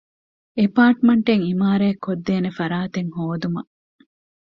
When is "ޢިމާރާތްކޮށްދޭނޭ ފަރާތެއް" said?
1.47-3.11